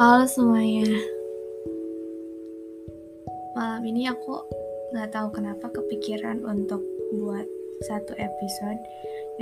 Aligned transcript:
Halo 0.00 0.24
semuanya. 0.24 0.88
Malam 3.52 3.84
ini 3.84 4.08
aku 4.08 4.32
nggak 4.96 5.12
tahu 5.12 5.28
kenapa 5.28 5.68
kepikiran 5.68 6.40
untuk 6.40 6.80
buat 7.20 7.44
satu 7.84 8.16
episode 8.16 8.80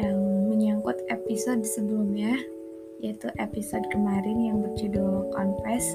yang 0.02 0.18
menyangkut 0.50 0.98
episode 1.14 1.62
sebelumnya, 1.62 2.34
yaitu 2.98 3.30
episode 3.38 3.86
kemarin 3.94 4.34
yang 4.50 4.58
berjudul 4.58 5.30
Confess. 5.30 5.94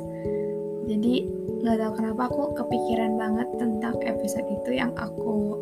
Jadi 0.88 1.28
nggak 1.60 1.84
tahu 1.84 1.92
kenapa 2.00 2.32
aku 2.32 2.56
kepikiran 2.64 3.20
banget 3.20 3.52
tentang 3.60 4.00
episode 4.08 4.48
itu 4.48 4.80
yang 4.80 4.96
aku 4.96 5.60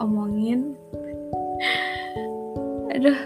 omongin. 0.00 0.72
Aduh, 2.96 3.20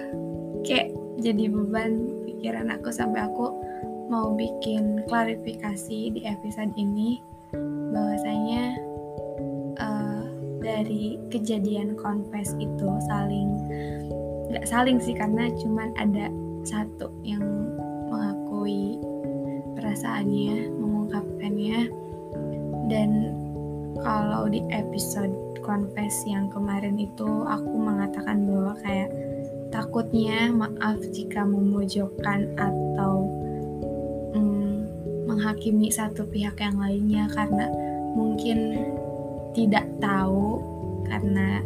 kayak 0.66 0.90
jadi 1.22 1.46
beban 1.46 2.10
pikiran 2.26 2.74
aku 2.74 2.90
sampai 2.90 3.22
aku 3.22 3.54
mau 4.06 4.34
bikin 4.34 5.02
klarifikasi 5.10 6.14
di 6.14 6.20
episode 6.22 6.70
ini 6.78 7.22
bahwasanya 7.94 8.64
uh, 9.82 10.24
dari 10.62 11.18
kejadian 11.30 11.98
confess 11.98 12.54
itu 12.58 12.88
saling 13.10 13.50
nggak 14.46 14.66
saling 14.66 15.02
sih 15.02 15.14
karena 15.14 15.50
cuman 15.58 15.90
ada 15.98 16.30
satu 16.66 17.10
yang 17.22 17.42
mengakui 18.10 18.98
perasaannya 19.78 20.70
mengungkapkannya. 20.74 21.90
Dan 22.86 23.10
kalau 24.02 24.46
di 24.46 24.62
episode 24.70 25.34
confess 25.62 26.22
yang 26.26 26.46
kemarin 26.50 26.98
itu 26.98 27.26
aku 27.46 27.74
mengatakan 27.74 28.46
bahwa 28.46 28.78
kayak 28.82 29.10
takutnya 29.74 30.54
maaf 30.54 30.98
jika 31.10 31.42
memojokkan 31.42 32.54
atau 32.54 33.35
menghakimi 35.46 35.94
satu 35.94 36.26
pihak 36.26 36.58
yang 36.58 36.74
lainnya 36.74 37.30
karena 37.30 37.70
mungkin 38.18 38.82
tidak 39.54 39.86
tahu 40.02 40.58
karena 41.06 41.62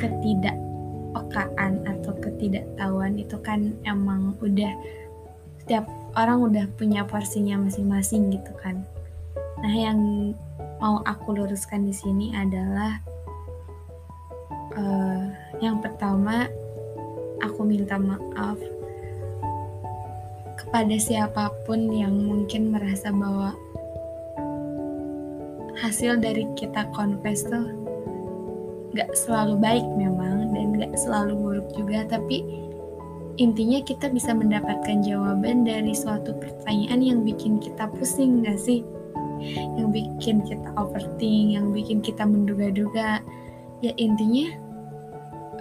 ketidakpekaan 0.00 1.84
atau 1.84 2.16
ketidaktahuan 2.24 3.20
itu 3.20 3.36
kan 3.44 3.76
emang 3.84 4.32
udah 4.40 4.72
setiap 5.60 5.84
orang 6.16 6.40
udah 6.40 6.64
punya 6.80 7.04
porsinya 7.04 7.60
masing-masing 7.60 8.32
gitu 8.32 8.56
kan. 8.56 8.80
Nah, 9.60 9.74
yang 9.76 10.32
mau 10.80 11.04
aku 11.04 11.36
luruskan 11.36 11.84
di 11.84 11.92
sini 11.92 12.32
adalah 12.32 12.96
uh, 14.72 15.28
yang 15.60 15.84
pertama 15.84 16.48
aku 17.44 17.60
minta 17.60 18.00
maaf 18.00 18.56
pada 20.72 20.96
siapa 20.96 21.52
pun 21.68 21.92
yang 21.92 22.16
mungkin 22.16 22.72
merasa 22.72 23.12
bahwa 23.12 23.52
hasil 25.84 26.16
dari 26.16 26.48
kita 26.56 26.88
confess 26.96 27.44
tuh 27.44 27.76
gak 28.96 29.12
selalu 29.12 29.60
baik 29.60 29.84
memang 30.00 30.52
dan 30.56 30.72
gak 30.80 30.96
selalu 30.96 31.36
buruk 31.36 31.68
juga. 31.76 32.08
Tapi 32.08 32.40
intinya 33.36 33.84
kita 33.84 34.08
bisa 34.08 34.32
mendapatkan 34.32 35.04
jawaban 35.04 35.68
dari 35.68 35.92
suatu 35.92 36.32
pertanyaan 36.40 37.00
yang 37.04 37.20
bikin 37.20 37.60
kita 37.60 37.92
pusing 37.92 38.40
gak 38.40 38.56
sih? 38.56 38.80
Yang 39.76 39.88
bikin 39.92 40.36
kita 40.48 40.68
overthink 40.80 41.52
yang 41.52 41.68
bikin 41.76 42.00
kita 42.00 42.24
menduga-duga. 42.24 43.20
Ya 43.84 43.92
intinya 44.00 44.56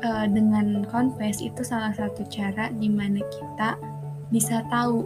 uh, 0.08 0.26
dengan 0.32 0.88
confess 0.88 1.44
itu 1.44 1.68
salah 1.68 1.92
satu 1.92 2.24
cara 2.32 2.72
di 2.80 2.88
mana 2.88 3.20
kita 3.28 3.76
bisa 4.32 4.64
tahu. 4.72 5.06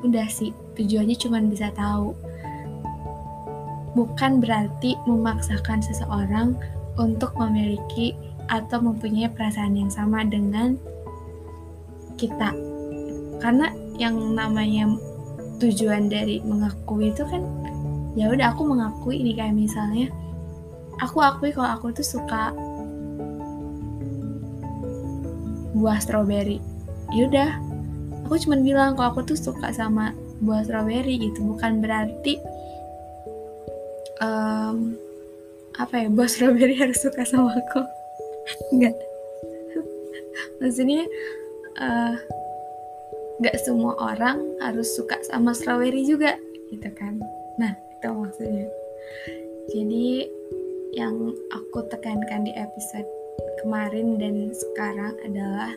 Udah 0.00 0.26
sih 0.26 0.50
tujuannya 0.74 1.16
cuma 1.20 1.38
bisa 1.44 1.68
tahu. 1.76 2.16
Bukan 3.92 4.40
berarti 4.40 4.96
memaksakan 5.04 5.84
seseorang 5.84 6.56
untuk 6.96 7.36
memiliki 7.36 8.16
atau 8.50 8.82
mempunyai 8.82 9.30
perasaan 9.30 9.76
yang 9.76 9.92
sama 9.92 10.24
dengan 10.26 10.74
kita. 12.16 12.50
Karena 13.38 13.70
yang 14.00 14.16
namanya 14.34 14.90
tujuan 15.60 16.08
dari 16.08 16.40
mengakui 16.40 17.12
itu 17.12 17.22
kan 17.28 17.44
ya 18.16 18.32
udah 18.32 18.56
aku 18.56 18.64
mengakui 18.64 19.20
ini 19.20 19.36
kayak 19.36 19.54
misalnya 19.54 20.08
aku 20.98 21.20
akui 21.20 21.52
kalau 21.52 21.76
aku 21.76 21.92
tuh 21.92 22.04
suka 22.04 22.52
buah 25.76 26.00
stroberi. 26.00 26.58
Yaudah 27.10 27.69
aku 28.30 28.46
cuma 28.46 28.62
bilang 28.62 28.94
kalau 28.94 29.10
aku 29.10 29.26
tuh 29.26 29.34
suka 29.34 29.74
sama 29.74 30.14
buah 30.38 30.62
strawberry 30.62 31.18
gitu. 31.18 31.42
Bukan 31.42 31.82
berarti 31.82 32.38
um, 34.22 34.94
apa 35.74 36.06
ya 36.06 36.08
buah 36.14 36.30
strawberry 36.30 36.78
harus 36.86 37.02
suka 37.02 37.26
sama 37.26 37.58
aku. 37.58 37.82
Nggak 38.78 38.94
maksudnya 40.62 41.02
uh, 41.82 42.14
semua 43.66 43.98
orang 43.98 44.38
harus 44.62 44.94
suka 44.94 45.18
sama 45.26 45.50
strawberry 45.50 46.06
juga 46.06 46.38
gitu 46.70 46.86
kan. 46.94 47.18
Nah 47.58 47.74
itu 47.74 48.14
maksudnya. 48.14 48.70
Jadi 49.74 50.30
yang 50.94 51.34
aku 51.50 51.82
tekankan 51.90 52.46
di 52.46 52.54
episode 52.54 53.10
kemarin 53.58 54.22
dan 54.22 54.54
sekarang 54.54 55.18
adalah 55.26 55.74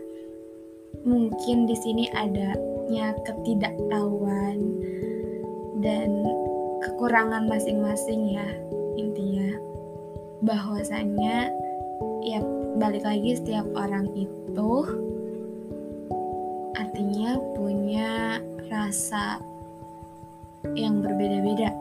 mungkin 1.01 1.65
di 1.65 1.73
sini 1.73 2.05
adanya 2.13 3.17
ketidaktahuan 3.25 4.61
dan 5.81 6.09
kekurangan 6.85 7.49
masing-masing 7.49 8.37
ya 8.37 8.47
intinya. 9.01 9.57
Bahwasanya 10.45 11.49
ya 12.21 12.39
balik 12.77 13.01
lagi 13.01 13.33
setiap 13.33 13.65
orang 13.73 14.05
itu 14.13 14.73
artinya 16.77 17.41
punya 17.57 18.37
rasa 18.69 19.41
yang 20.77 21.01
berbeda-beda. 21.01 21.73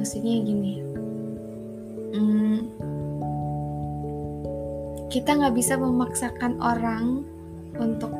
Maksudnya 0.00 0.40
gini 0.40 0.86
hmm, 2.16 2.58
kita 5.12 5.30
nggak 5.36 5.56
bisa 5.56 5.76
memaksakan 5.76 6.58
orang 6.60 7.24
untuk 7.80 8.12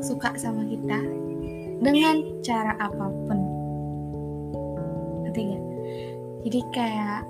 suka 0.00 0.32
sama 0.40 0.64
kita 0.64 1.00
dengan 1.80 2.20
cara 2.40 2.76
apa 2.80 3.06
pun. 3.28 3.38
Ketiga 5.30 5.70
jadi 6.40 6.60
kayak 6.72 7.20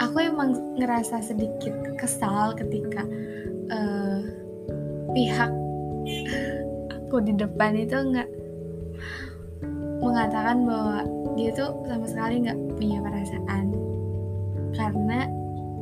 aku 0.00 0.16
emang 0.24 0.56
ngerasa 0.80 1.20
sedikit 1.20 1.74
kesal 2.00 2.56
ketika 2.56 3.04
uh, 3.68 4.20
pihak 5.12 5.52
aku 6.88 7.20
di 7.20 7.36
depan 7.36 7.76
itu 7.76 7.92
nggak 7.92 8.30
mengatakan 10.00 10.64
bahwa 10.64 11.04
dia 11.36 11.52
tuh 11.52 11.76
sama 11.84 12.06
sekali 12.08 12.48
nggak 12.48 12.58
punya 12.80 12.98
perasaan. 13.04 13.66
Karena 14.72 15.28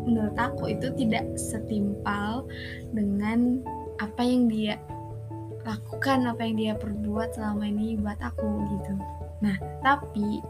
menurut 0.02 0.34
aku 0.34 0.74
itu 0.74 0.90
tidak 0.98 1.24
setimpal 1.38 2.42
dengan 2.90 3.62
apa 4.00 4.22
yang 4.24 4.48
dia 4.48 4.80
lakukan 5.68 6.24
apa 6.24 6.40
yang 6.40 6.56
dia 6.56 6.72
perbuat 6.72 7.36
selama 7.36 7.68
ini 7.68 8.00
buat 8.00 8.16
aku 8.24 8.48
gitu. 8.72 8.92
Nah 9.44 9.56
tapi 9.84 10.40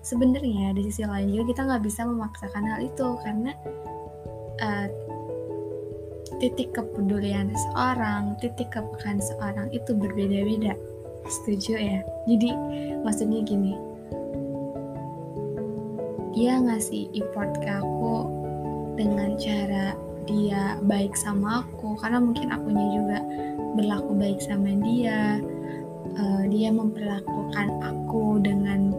sebenarnya 0.00 0.72
di 0.78 0.86
sisi 0.88 1.02
lain 1.02 1.34
juga 1.34 1.52
kita 1.52 1.60
nggak 1.66 1.84
bisa 1.84 2.06
memaksakan 2.06 2.64
hal 2.64 2.80
itu 2.86 3.06
karena 3.26 3.52
uh, 4.62 4.88
titik 6.38 6.72
kepedulian 6.72 7.50
seorang 7.52 8.38
titik 8.38 8.70
kepekaan 8.70 9.18
seorang 9.18 9.68
itu 9.74 9.90
berbeda-beda. 9.92 10.78
Setuju 11.26 11.76
ya? 11.76 12.00
Jadi 12.30 12.50
maksudnya 13.02 13.42
gini. 13.44 13.74
Dia 16.30 16.62
ngasih 16.62 17.10
effort 17.18 17.58
ke 17.58 17.68
aku 17.68 18.24
dengan 18.94 19.34
cara 19.34 19.98
dia 20.28 20.76
baik 20.84 21.16
sama 21.16 21.64
aku 21.64 21.96
karena 22.00 22.18
mungkin 22.20 22.52
akunya 22.52 22.86
juga 22.92 23.18
berlaku 23.76 24.12
baik 24.16 24.40
sama 24.42 24.72
dia. 24.82 25.40
Uh, 26.10 26.42
dia 26.50 26.74
memperlakukan 26.74 27.68
aku 27.86 28.42
dengan 28.42 28.92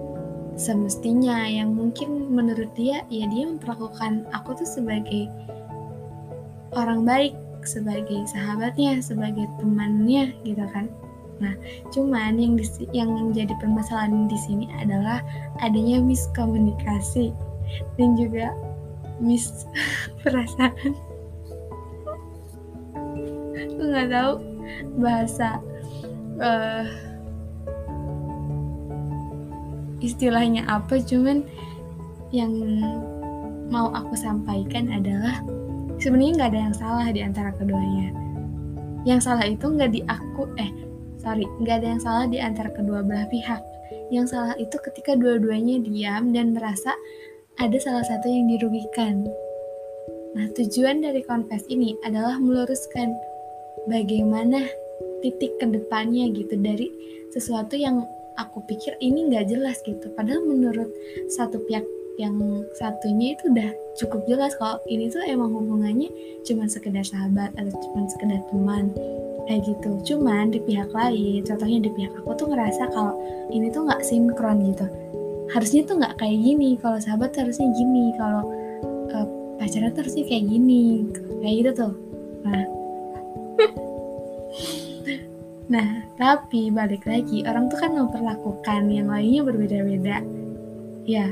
semestinya. 0.56 1.44
Yang 1.46 1.70
mungkin 1.76 2.10
menurut 2.32 2.72
dia 2.74 3.04
ya 3.12 3.28
dia 3.28 3.46
memperlakukan 3.50 4.26
aku 4.32 4.56
tuh 4.56 4.70
sebagai 4.70 5.28
orang 6.72 7.04
baik 7.04 7.36
sebagai 7.62 8.26
sahabatnya 8.26 9.02
sebagai 9.04 9.46
temannya 9.62 10.34
gitu 10.48 10.66
kan. 10.72 10.90
Nah 11.42 11.54
cuman 11.90 12.38
yang 12.38 12.54
di, 12.58 12.66
yang 12.94 13.10
menjadi 13.12 13.54
permasalahan 13.60 14.30
di 14.30 14.38
sini 14.40 14.66
adalah 14.80 15.22
adanya 15.62 16.02
miskomunikasi 16.02 17.34
dan 17.98 18.18
juga 18.18 18.54
mis 19.22 19.66
perasaan 20.26 20.98
nggak 23.92 24.10
tahu 24.10 24.34
bahasa 24.98 25.60
uh, 26.40 26.88
istilahnya 30.02 30.66
apa 30.66 30.98
cuman 31.04 31.46
yang 32.34 32.52
mau 33.72 33.92
aku 33.94 34.18
sampaikan 34.18 34.90
adalah 34.92 35.40
sebenarnya 36.02 36.34
nggak 36.42 36.50
ada 36.52 36.62
yang 36.68 36.76
salah 36.76 37.08
di 37.12 37.22
antara 37.22 37.52
keduanya. 37.56 38.10
Yang 39.08 39.20
salah 39.30 39.46
itu 39.48 39.66
nggak 39.66 39.92
di 39.94 40.02
aku 40.10 40.50
eh 40.58 40.72
sorry 41.22 41.46
nggak 41.62 41.76
ada 41.84 41.88
yang 41.96 42.02
salah 42.02 42.26
di 42.28 42.38
antara 42.42 42.70
kedua 42.74 43.06
belah 43.06 43.28
pihak. 43.30 43.62
Yang 44.12 44.36
salah 44.36 44.56
itu 44.60 44.76
ketika 44.92 45.16
dua-duanya 45.16 45.80
diam 45.84 46.36
dan 46.36 46.52
merasa 46.52 46.92
ada 47.60 47.78
salah 47.80 48.04
satu 48.04 48.28
yang 48.28 48.52
dirugikan. 48.52 49.28
Nah 50.36 50.48
tujuan 50.56 51.04
dari 51.04 51.24
konfes 51.24 51.64
ini 51.68 51.96
adalah 52.04 52.40
meluruskan 52.40 53.16
bagaimana 53.90 54.66
titik 55.22 55.58
ke 55.62 55.66
depannya 55.70 56.30
gitu. 56.34 56.58
Dari 56.58 56.88
sesuatu 57.32 57.78
yang 57.78 58.04
aku 58.38 58.64
pikir 58.66 58.98
ini 59.00 59.30
nggak 59.30 59.50
jelas 59.50 59.78
gitu. 59.86 60.10
Padahal 60.18 60.44
menurut 60.46 60.90
satu 61.32 61.62
pihak 61.70 61.86
yang 62.20 62.36
satunya 62.76 63.34
itu 63.34 63.50
udah 63.50 63.70
cukup 63.98 64.22
jelas 64.28 64.54
kalau 64.60 64.78
ini 64.86 65.08
tuh 65.08 65.24
emang 65.26 65.50
hubungannya 65.56 66.12
cuma 66.44 66.68
sekedar 66.68 67.02
sahabat 67.02 67.50
atau 67.56 67.72
cuma 67.88 68.06
sekedar 68.12 68.42
teman 68.52 68.92
kayak 69.48 69.64
gitu. 69.66 69.92
Cuman 70.14 70.52
di 70.52 70.60
pihak 70.62 70.92
lain 70.92 71.42
contohnya 71.48 71.80
di 71.88 71.92
pihak 71.96 72.12
aku 72.22 72.36
tuh 72.36 72.48
ngerasa 72.52 72.92
kalau 72.92 73.16
ini 73.50 73.72
tuh 73.72 73.88
nggak 73.88 74.04
sinkron 74.04 74.60
gitu. 74.74 74.86
Harusnya 75.52 75.82
tuh 75.88 75.96
nggak 76.00 76.16
kayak 76.20 76.40
gini 76.40 76.70
kalau 76.80 76.98
sahabat 77.00 77.32
harusnya 77.36 77.68
gini 77.76 78.16
kalau 78.16 78.44
uh, 79.12 79.28
pacaran 79.60 79.92
tuh 79.96 80.06
harusnya 80.06 80.24
kayak 80.28 80.46
gini 80.48 81.08
kayak 81.42 81.56
gitu 81.64 81.72
tuh. 81.88 81.94
Nah 82.44 82.81
nah 85.68 86.04
tapi 86.18 86.74
balik 86.74 87.06
lagi 87.06 87.46
orang 87.46 87.70
tuh 87.70 87.80
kan 87.80 87.94
memperlakukan 87.94 88.90
yang 88.90 89.12
lainnya 89.12 89.42
berbeda-beda. 89.46 90.18
Ya 91.06 91.30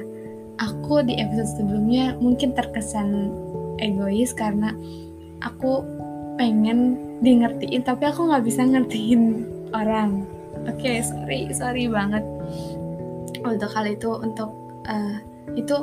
aku 0.60 1.02
di 1.08 1.16
episode 1.18 1.50
sebelumnya 1.56 2.20
mungkin 2.20 2.54
terkesan 2.54 3.32
egois 3.80 4.36
karena 4.36 4.76
aku 5.40 5.82
pengen 6.36 7.00
di 7.20 7.40
ngertiin 7.40 7.84
tapi 7.84 8.08
aku 8.08 8.28
nggak 8.28 8.46
bisa 8.46 8.64
ngertiin 8.64 9.48
orang. 9.72 10.24
Oke 10.68 10.84
okay, 10.84 10.98
sorry 11.04 11.50
sorry 11.56 11.86
banget. 11.88 12.24
Untuk 13.40 13.72
hal 13.72 13.88
itu 13.88 14.12
untuk 14.20 14.52
uh, 14.88 15.16
itu 15.56 15.76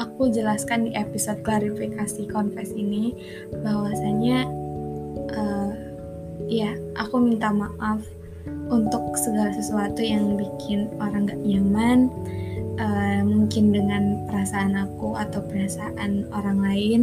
aku 0.00 0.32
jelaskan 0.32 0.88
di 0.88 0.92
episode 0.96 1.40
klarifikasi 1.44 2.28
confess 2.32 2.72
ini 2.72 3.12
bahwasanya 3.60 4.48
ya 6.60 6.76
aku 7.00 7.16
minta 7.16 7.48
maaf 7.48 8.04
untuk 8.68 9.14
segala 9.16 9.52
sesuatu 9.54 10.04
yang 10.04 10.36
bikin 10.36 10.90
orang 11.00 11.28
gak 11.28 11.40
nyaman 11.40 12.12
uh, 12.80 13.20
mungkin 13.24 13.72
dengan 13.72 14.26
perasaan 14.28 14.76
aku 14.76 15.14
atau 15.16 15.40
perasaan 15.44 16.28
orang 16.32 16.58
lain. 16.60 17.02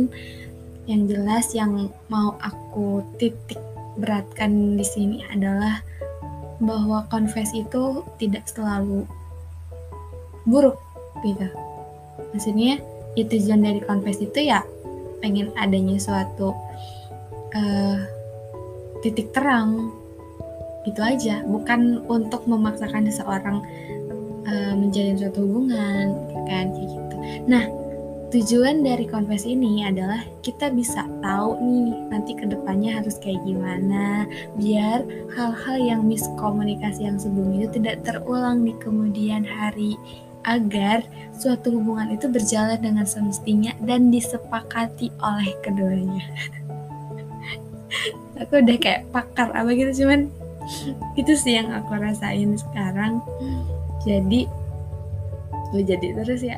Yang 0.89 1.01
jelas 1.13 1.45
yang 1.53 1.93
mau 2.09 2.33
aku 2.41 3.05
titik 3.21 3.61
beratkan 4.01 4.73
di 4.73 4.85
sini 4.85 5.21
adalah 5.29 5.85
bahwa 6.59 7.05
confess 7.13 7.53
itu 7.53 8.01
tidak 8.17 8.49
selalu 8.49 9.05
buruk 10.49 10.81
gitu. 11.21 11.47
Maksudnya 12.33 12.81
ya 13.13 13.23
tujuan 13.29 13.61
dari 13.61 13.81
confess 13.85 14.17
itu 14.17 14.49
ya 14.49 14.65
pengen 15.21 15.53
adanya 15.59 15.99
suatu 16.01 16.55
uh, 17.53 17.99
titik 19.05 19.31
terang. 19.31 19.93
Gitu 20.87 21.01
aja. 21.03 21.43
Bukan 21.45 22.07
untuk 22.07 22.47
memaksakan 22.47 23.07
seseorang 23.07 23.61
uh, 24.47 24.73
menjalin 24.75 25.17
suatu 25.19 25.43
hubungan 25.45 26.15
kan 26.49 26.71
kayak 26.73 26.89
gitu. 26.89 27.15
Nah 27.45 27.79
tujuan 28.29 28.85
dari 28.85 29.09
konfes 29.09 29.41
ini 29.41 29.89
adalah 29.89 30.21
kita 30.45 30.69
bisa 30.69 31.01
tahu 31.25 31.57
nih 31.65 32.13
nanti 32.13 32.37
ke 32.37 32.45
depannya 32.45 33.01
harus 33.01 33.17
kayak 33.17 33.41
gimana 33.41 34.29
biar 34.53 35.01
hal-hal 35.33 35.77
yang 35.81 36.01
miskomunikasi 36.05 37.09
yang 37.09 37.17
sebelumnya 37.17 37.65
itu 37.65 37.81
tidak 37.81 38.05
terulang 38.05 38.61
di 38.61 38.77
kemudian 38.77 39.41
hari 39.41 39.97
agar 40.45 41.01
suatu 41.33 41.73
hubungan 41.73 42.13
itu 42.13 42.29
berjalan 42.29 42.77
dengan 42.77 43.09
semestinya 43.09 43.73
dan 43.81 44.13
disepakati 44.13 45.09
oleh 45.25 45.49
keduanya 45.65 46.21
aku 48.39 48.63
udah 48.63 48.77
kayak 48.79 49.07
pakar 49.11 49.51
apa 49.51 49.69
gitu 49.75 50.05
cuman 50.05 50.31
itu 51.17 51.33
sih 51.35 51.57
yang 51.57 51.73
aku 51.73 51.97
rasain 51.97 52.55
sekarang. 52.55 53.21
Jadi 54.05 54.45
gue 55.73 55.83
jadi 55.83 56.07
terus 56.15 56.41
ya. 56.45 56.57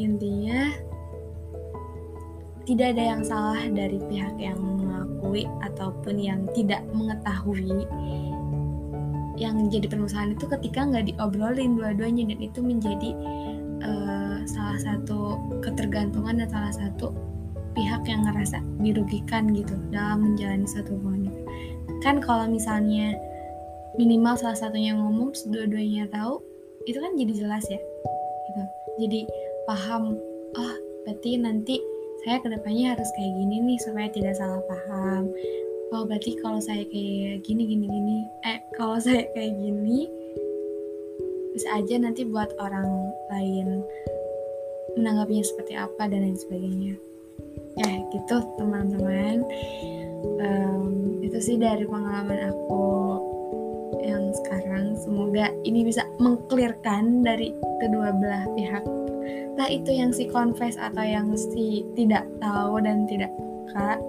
Intinya 0.00 0.72
tidak 2.64 2.96
ada 2.96 3.02
yang 3.16 3.22
salah 3.24 3.60
dari 3.68 3.98
pihak 4.08 4.36
yang 4.38 4.58
mengakui 4.58 5.44
ataupun 5.64 6.16
yang 6.16 6.40
tidak 6.56 6.80
mengetahui. 6.96 7.84
Yang 9.40 9.56
jadi 9.72 9.86
permasalahan 9.88 10.36
itu 10.36 10.44
ketika 10.58 10.84
nggak 10.84 11.04
diobrolin 11.12 11.76
dua-duanya 11.76 12.28
dan 12.28 12.40
itu 12.44 12.60
menjadi 12.60 13.10
uh, 13.84 14.38
salah 14.44 14.78
satu 14.80 15.40
ketergantungan 15.64 16.44
dan 16.44 16.48
salah 16.52 16.72
satu 16.76 17.12
pihak 17.76 18.02
yang 18.06 18.26
ngerasa 18.26 18.58
dirugikan 18.82 19.50
gitu 19.54 19.74
dalam 19.94 20.22
menjalani 20.22 20.66
satu 20.66 20.96
hubungan 20.98 21.30
kan 22.00 22.18
kalau 22.18 22.48
misalnya 22.48 23.12
minimal 24.00 24.38
salah 24.38 24.56
satunya 24.56 24.96
ngomong 24.96 25.34
dua-duanya 25.50 26.08
tahu 26.08 26.40
itu 26.88 26.96
kan 26.96 27.12
jadi 27.18 27.32
jelas 27.44 27.64
ya 27.68 27.80
gitu. 28.48 28.62
Jadi 29.06 29.20
paham 29.68 30.16
oh 30.56 30.74
berarti 31.04 31.36
nanti 31.36 31.76
saya 32.24 32.40
ke 32.40 32.48
depannya 32.52 32.96
harus 32.96 33.08
kayak 33.16 33.32
gini 33.36 33.56
nih 33.64 33.78
supaya 33.84 34.08
tidak 34.12 34.34
salah 34.36 34.60
paham. 34.64 35.28
Oh 35.90 36.06
berarti 36.06 36.38
kalau 36.40 36.62
saya 36.62 36.86
kayak 36.88 37.42
gini 37.44 37.62
gini 37.68 37.86
gini. 37.88 38.18
Eh 38.48 38.58
kalau 38.78 38.96
saya 39.04 39.28
kayak 39.36 39.52
gini 39.60 40.08
bisa 41.50 41.66
aja 41.76 41.98
nanti 41.98 42.22
buat 42.24 42.54
orang 42.62 42.86
lain 43.28 43.82
menanggapinya 44.94 45.44
seperti 45.44 45.74
apa 45.74 46.06
dan 46.06 46.22
lain 46.22 46.38
sebagainya 46.38 46.94
ya 47.78 47.90
gitu 48.10 48.36
teman-teman. 48.58 49.44
Um, 50.40 51.20
itu 51.24 51.38
sih 51.40 51.56
dari 51.56 51.86
pengalaman 51.86 52.50
aku 52.50 52.86
yang 54.02 54.32
sekarang. 54.42 54.96
Semoga 54.98 55.52
ini 55.62 55.86
bisa 55.86 56.04
mengklirkan 56.18 57.22
dari 57.22 57.54
kedua 57.78 58.14
belah 58.16 58.46
pihak. 58.56 58.84
Entah 59.54 59.70
itu 59.70 59.90
yang 59.92 60.10
si 60.10 60.26
confess 60.30 60.80
atau 60.80 61.04
yang 61.04 61.30
si 61.36 61.84
tidak 61.94 62.24
tahu 62.40 62.80
dan 62.80 63.04
tidak 63.06 63.30
peka 63.70 64.00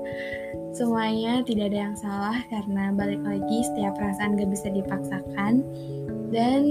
semuanya 0.72 1.44
tidak 1.44 1.70
ada 1.72 1.80
yang 1.92 1.98
salah 2.00 2.38
karena 2.48 2.96
balik 2.96 3.22
lagi 3.28 3.58
setiap 3.68 3.94
perasaan 4.00 4.40
gak 4.40 4.52
bisa 4.52 4.68
dipaksakan. 4.72 5.54
Dan 6.32 6.64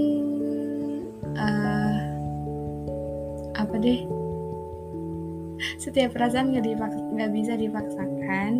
uh, 1.37 1.97
apa 3.53 3.75
deh 3.77 4.01
setiap 5.77 6.15
perasaan 6.15 6.53
gak, 6.53 6.65
dipaksa, 6.65 7.01
gak 7.17 7.31
bisa 7.31 7.53
dipaksakan. 7.57 8.51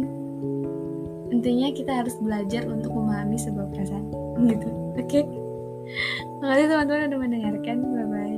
Intinya 1.31 1.67
kita 1.71 1.91
harus 2.03 2.15
belajar 2.19 2.67
untuk 2.67 2.91
memahami 2.91 3.39
sebuah 3.39 3.67
perasaan 3.71 4.05
gitu. 4.47 4.69
Oke. 4.99 5.05
Okay? 5.07 5.25
makasih 6.39 6.67
teman-teman 6.71 7.07
udah 7.11 7.19
mendengarkan. 7.19 7.77
Bye 7.83 8.07
bye 8.07 8.30